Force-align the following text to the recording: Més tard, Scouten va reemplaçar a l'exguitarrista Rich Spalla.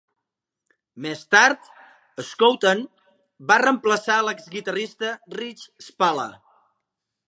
Més 1.05 1.21
tard, 1.35 1.69
Scouten 2.31 2.83
va 3.53 3.61
reemplaçar 3.65 4.19
a 4.19 4.27
l'exguitarrista 4.31 5.17
Rich 5.41 5.67
Spalla. 5.93 6.31